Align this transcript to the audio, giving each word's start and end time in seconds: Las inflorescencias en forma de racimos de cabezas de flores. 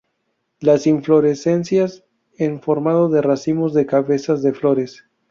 Las 0.59 0.87
inflorescencias 0.87 2.03
en 2.39 2.59
forma 2.59 3.07
de 3.09 3.21
racimos 3.21 3.75
de 3.75 3.85
cabezas 3.85 4.41
de 4.41 4.51
flores. 4.51 5.03